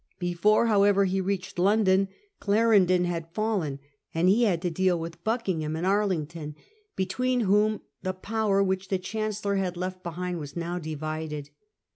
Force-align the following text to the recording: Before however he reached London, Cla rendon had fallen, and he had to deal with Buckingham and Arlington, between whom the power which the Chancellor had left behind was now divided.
Before 0.17 0.65
however 0.65 1.05
he 1.05 1.21
reached 1.21 1.59
London, 1.59 2.07
Cla 2.39 2.63
rendon 2.63 3.05
had 3.05 3.29
fallen, 3.35 3.77
and 4.15 4.27
he 4.27 4.45
had 4.45 4.59
to 4.63 4.71
deal 4.71 4.99
with 4.99 5.23
Buckingham 5.23 5.75
and 5.75 5.85
Arlington, 5.85 6.55
between 6.95 7.41
whom 7.41 7.81
the 8.01 8.11
power 8.13 8.63
which 8.63 8.87
the 8.87 8.97
Chancellor 8.97 9.57
had 9.57 9.77
left 9.77 10.01
behind 10.01 10.39
was 10.39 10.55
now 10.55 10.79
divided. 10.79 11.51